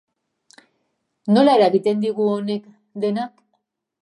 [1.37, 2.69] Nola eragiten digu honek
[3.05, 3.39] denak?